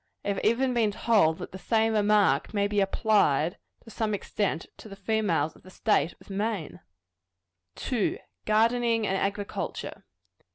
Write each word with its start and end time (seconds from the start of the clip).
I 0.25 0.29
have 0.29 0.39
even 0.43 0.73
been 0.73 0.89
told 0.89 1.37
that 1.37 1.51
the 1.51 1.59
same 1.59 1.93
remark 1.93 2.55
might 2.55 2.71
be 2.71 2.79
applied, 2.79 3.59
to 3.83 3.91
some 3.91 4.15
extent, 4.15 4.65
to 4.77 4.89
the 4.89 4.95
females 4.95 5.55
of 5.55 5.61
the 5.61 5.69
state 5.69 6.15
of 6.19 6.27
Maine. 6.31 6.79
2. 7.75 8.17
_Gardening 8.47 9.05
and 9.05 9.15
Agriculture. 9.15 10.03